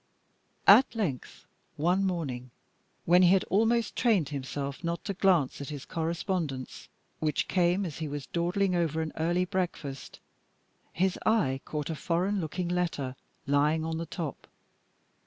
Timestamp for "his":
5.69-5.85, 10.91-11.19